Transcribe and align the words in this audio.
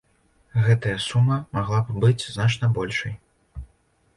Гэтая 0.67 0.95
сума 1.07 1.37
магла 1.57 1.79
б 1.89 1.99
быць 2.05 2.27
значна 2.33 2.71
большай. 2.79 3.13